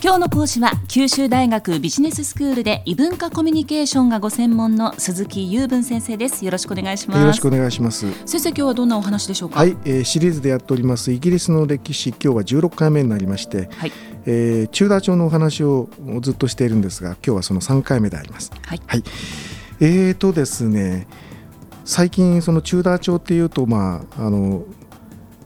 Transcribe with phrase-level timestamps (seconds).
[0.00, 6.44] 今日の講師は九州大学ビジネススクールで異文化コミュニケーションがご専門の鈴木雄文先生です。
[6.44, 7.20] よろしくお願いします。
[7.20, 8.06] よろしくお願いします。
[8.24, 9.58] 先生今日はどんなお話でしょうか？
[9.58, 13.92] はい、えー、シリーズでやっておりますイギリスの歴史今日は16回目になりまして、はい。
[14.24, 15.88] えー、チューダー朝のお話を
[16.20, 18.52] ずっとしているんですが今日はその3回目であります。
[18.62, 19.04] はい、はい、
[19.80, 21.08] えーとですね
[21.84, 24.62] 最近そのチューダー朝っていうとまああの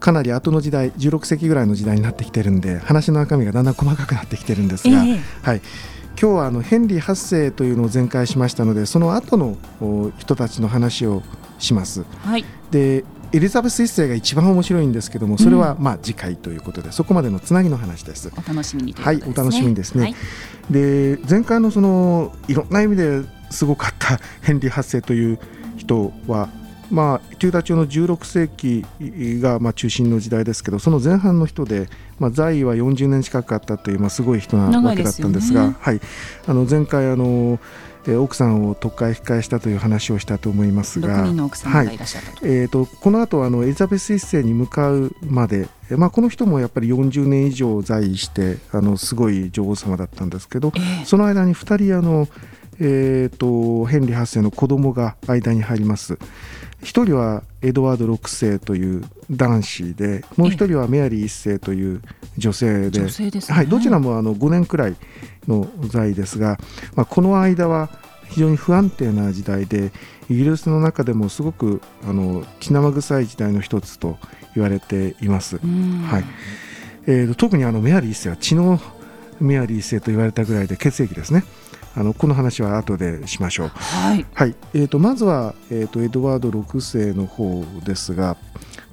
[0.00, 5.60] かなり後の時代16世紀ぐらいの時代になってきてるんで話の中身がだんだん細かくなってきてるんですが、えー、はい、
[6.20, 9.56] 今日はあのヘンリー8世というのを全開しましたのでその後の
[10.18, 11.22] 人たちの話を
[11.58, 12.04] します。
[12.24, 18.32] はい、でエリザベス1世が一番面白いんですけどもそれはまあ次回ということで、うん、そこまでのつなぎの話です。
[18.34, 20.02] お楽しみに、ね、はいお楽しみにですね。
[20.02, 20.14] はい、
[20.70, 25.38] で前回のそのいろんな意味ですごかったヘンリー8世という
[25.76, 26.48] 人は
[26.90, 28.84] まあ、旧ダ朝の16世紀
[29.40, 36.00] がまあ中心の時代ですけどその前半の人で、まあ、在位は40年近くあったという、まあ、すごい人なわけだったんですが、ね、はい、
[36.46, 37.58] あの前回あの
[38.06, 56.18] え奥さんを特会控えしたという話をしたと思いますが、はい、えーと、この後あのエリザベス1世に向かうまで、まあ、この人もやっぱり40年以上在位してあのすごい女王様だったんですけど、えー、その間に2人あの、えーとヘンリー8世の子供が間に入ります。
[56.82, 62.02] 一人はエドワード6世という男子でもう一人はメアリー1世という
[62.38, 63.10] 女性で、ね、
[63.48, 64.96] はい、どちらもあの5年くらい
[65.46, 66.58] の在ですが、
[66.94, 67.90] まあ、この間は
[68.28, 69.92] 非常に不安定な時代で
[70.30, 74.16] イギリスの中でもすごくあの血生臭い時代の一つと
[74.54, 75.58] 言われています。
[75.58, 76.24] はい
[77.06, 78.80] えー、特にあのメアリー1世は血の
[79.40, 81.44] メアリー1世と言われたぐらいで血液ですね。
[81.96, 83.68] あのこの話は後でしましょう。
[83.68, 88.36] はい、はい、えーと、まずは、えーと、エドワード6世の方ですが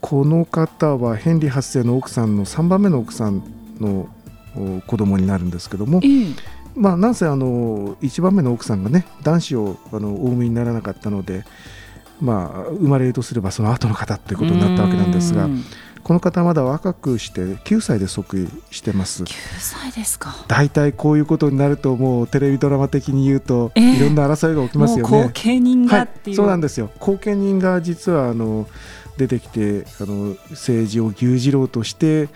[0.00, 3.42] この方はヘンリー8世の奥さんの3番目の奥さん
[3.80, 4.08] の
[4.86, 6.34] 子供になるんですけども、えー、
[6.76, 11.44] まあ、なんせあの1番目の奥さんがね男子をあのお産みにならなかったので、
[12.20, 15.48] まあ、生まれるとすればその後の方ということになったわけなんですが。
[16.04, 19.24] この方はまだ若くして9歳で即位してます。
[19.24, 19.26] 9
[19.58, 20.36] 歳ですか。
[20.48, 25.22] 大体こういうことになるともうテレビドラマ的に言うと、えー、いろんな争いが起きますよね。
[25.24, 26.90] 後継人がっていう、はい、そうなんですよ。
[27.00, 28.68] 後継人が実はあの
[29.16, 32.28] 出てきてあの政治を牛耳ろうとして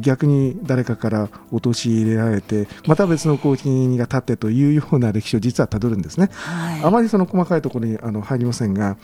[0.00, 8.96] 逆に誰かから陥れられてまた別の後継人が立ってというような歴史を実はたどるんですね、はい、あまりその細かいところにあの入りませんが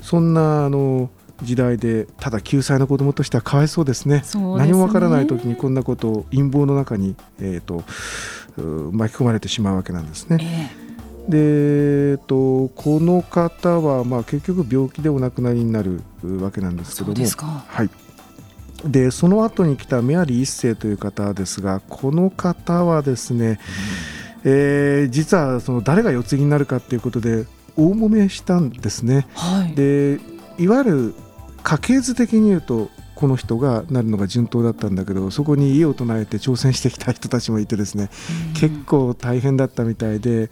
[0.00, 1.10] そんなあの
[1.42, 4.22] 時代でただ9歳の子供としてはかわいそうですね、ね、
[4.56, 7.84] 何もわからない時にこんなことを陰謀の中に、えーと、
[8.92, 10.38] 巻き込まれてしまうわけなんですね。
[10.40, 11.38] えー、で、
[12.12, 17.26] えーと、この方は、まあ、結局病気でお亡くなりになるわけなんですけども。
[17.66, 17.90] はい、
[18.84, 23.60] でその後に来たメアリー一世という方ですがこの方はですね、
[24.44, 27.46] うん、えー、実はその誰が世継ぎになるかということで
[27.76, 29.28] 大揉めしたんですね。
[29.34, 30.18] はい、で
[30.58, 31.14] いわゆる
[31.68, 38.08] 家系図的に言うとこの人がなるのが順当だったんだけどそこに家を唱えて挑戦してきた人たちもいてですね、
[38.54, 40.50] 結構大変だったみたいで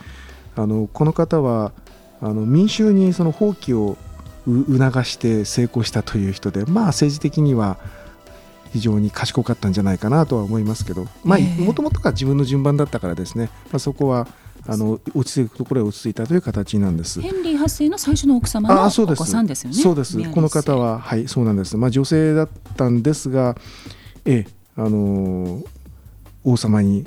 [0.56, 1.72] あのこの方は
[2.20, 3.96] あの民衆にその放棄を
[4.44, 7.78] 促して成功したという人でまあ政治的には
[8.74, 11.06] 非常に賢かったんじゃないかなとは思いますけど
[11.64, 14.28] もともとが自分の順番だったからですね、まあ、そこは
[14.68, 17.20] あの落ち着くところへ落ち着いたという形なんです。
[17.20, 19.76] ヘンリー8世の最初の奥様のお子さんですよね。
[19.76, 20.18] そうです。
[20.30, 21.76] この方ははいそうなんです。
[21.76, 23.56] まあ女性だったんですが、
[24.24, 25.66] ええあのー、
[26.44, 27.06] 王様に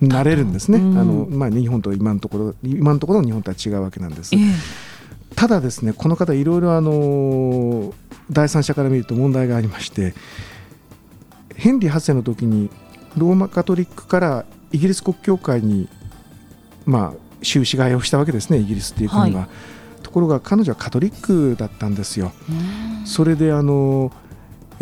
[0.00, 0.78] なれるんですね。
[0.78, 4.34] うん、あのまあ日本と今のところ今のところの日本とは違うわけなんです。
[4.34, 4.42] ええ、
[5.34, 7.92] ただですねこの方いろいろあの
[8.30, 10.14] 第三者から見ると問題がありまして、
[11.54, 12.70] ヘンリー8世の時に
[13.16, 15.88] ローマカトリックからイギリス国教会に
[16.86, 22.32] まあ、収支替えをしたわけですねイギリスっていう国は、はい、ところが彼女はカトリックだったんですよ。
[23.04, 24.12] それであの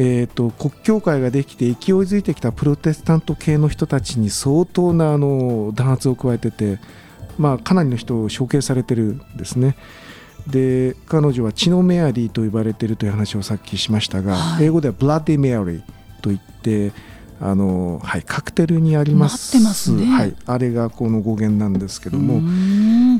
[0.02, 6.78] えーと、国教会ができて勢いづいてきたプロテスタント系の人たちに相当なあの弾圧を加えてて、
[7.36, 9.76] まあ、かなりの人を処刑されてるんですね。
[10.46, 15.82] で彼女は血のメアリーと呼ばれているという話をさっきしましたが、はい、英語ではブラッディ・メアリー
[16.22, 16.92] といって
[17.42, 22.34] あのはい、カクテルにあります、ますね、はい、あれがこの語源なんですけども、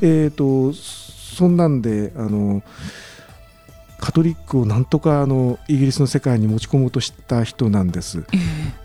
[0.03, 2.63] えーと、そんなんであの
[3.99, 8.25] カトリックをなんとかあのイギリスの世界に持ち込もうとした人なんです。
[8.33, 8.37] え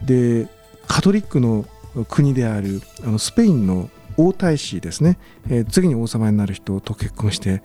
[0.06, 0.50] ー、で
[0.88, 1.66] カトリックの
[2.10, 5.18] 国であるあのスペインの王太子ですね、
[5.50, 7.62] えー、次に王様になる人と結婚して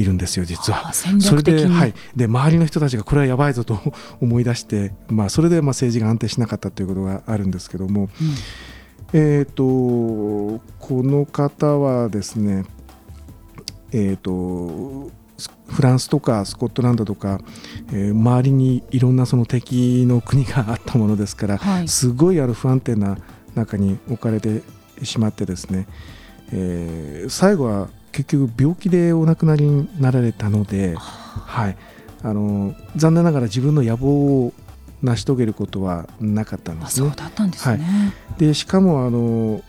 [0.00, 0.92] いるんですよ実は。
[0.92, 3.78] それで,、はい、で周りの人たちがこれはやばいぞと
[4.20, 8.08] 思い出して、まあ、それでまあ政治が安定しなかったということがあるんですけども、
[9.12, 12.64] えーと、この方はですね、
[13.92, 15.10] えーと、
[15.68, 17.40] フランスとかスコットランドとか、
[17.92, 23.18] えー、周りにいろんなその敵の国があったものですから、はい、すごいある不安定な
[23.54, 24.62] 中に置かれて
[25.02, 25.86] しまってですね、
[26.52, 31.76] えー、最後は結局病気でお亡くなりになられたので、はい、
[32.22, 34.52] あの残念ながら自分の野望を
[35.02, 37.08] 成し遂げることはなかったんですね。
[37.08, 39.62] そうだったんですね、はい、でしかもあの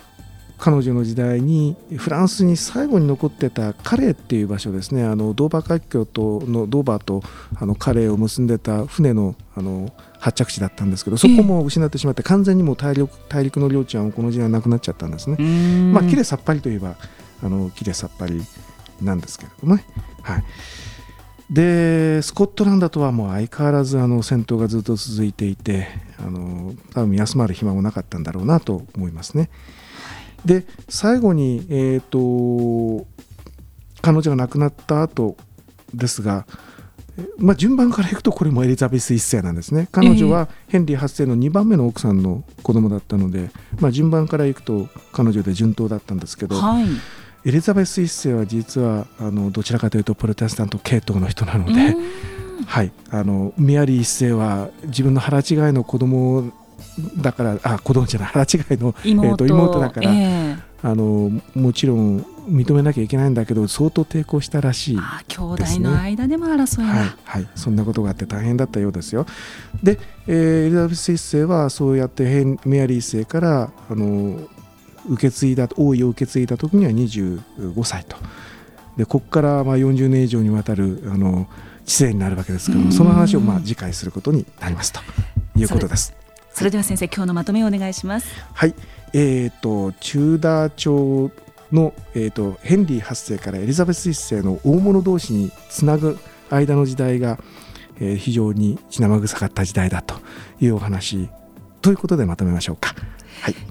[0.62, 5.04] 彼女の時代にフランスに最後に残ってたカレーっていう場所ですね。
[5.04, 7.24] あのドーバー海峡とのドーバーと
[7.56, 15.38] あのカレーを結んでた船のあの発着地だったんですけどそこも失ってしまって完全にもう大陸大陸の領地はこの時代なくなっちゃったんですね。
[15.94, 16.96] まあきれいさっぱりといえば
[17.44, 18.42] あのきれいさっぱり
[19.02, 19.86] なんですけれどもね。
[20.22, 20.44] はい。
[21.50, 29.50] でスコットランドとはもう相変わらずあの戦闘がずっと続いていてあの多分休まる暇もなかったんだろうなと思いますね。
[30.46, 33.06] で最後に、えーと、
[34.02, 35.36] 彼女が亡くなった後
[35.94, 36.48] ですが、
[37.38, 39.90] まあ、順番からいくとこれもエリザベス1世なんですね。
[39.92, 46.86] 彼女はヘンリー8世の2番目の奥さんの子供だったので、まあ、順番からいくと彼女で順当だったんですけど、はい
[47.44, 51.96] エリザベス1世は実はあのどちらかというとプロテスタント系統の人なので、
[52.68, 55.44] はい、あのメアリー1世は自分の腹違い
[55.74, 56.52] の子供
[57.18, 69.26] だからあ子供じゃない腹違いの妹,、えー、と妹だから、えー、あのもちろん認めなきゃいけないんだけど相当抵抗したらしい、ね、兄弟の間でも争いが、はい、はい、そんなことがあって大変だったようですよ。
[69.84, 72.24] で、えー、エリザベス1世はそうやって
[72.66, 74.40] メアリー1世からあの
[75.10, 78.18] 受け継いだ王位を受け継いだ時には25歳と
[78.98, 81.48] でここからまあ40年以上にわたるあの
[81.86, 85.00] 知性になるわけですけどもその話をまあ次回することになりますと
[85.58, 86.14] いうことです。
[86.54, 88.28] それでは先生今日のまとめをお願いします。
[88.54, 88.76] はい、
[89.14, 91.32] えーと、チューダー朝
[91.72, 96.20] の、えーと、ヘンリー8世からエリザベス1世の大物同士につなぐ
[96.50, 97.40] 間の時代が、
[98.00, 100.16] えー、非常に血生臭かった時代だと
[100.60, 101.30] いうお話
[101.82, 102.94] ということでまとめましょうか。
[103.42, 103.71] はい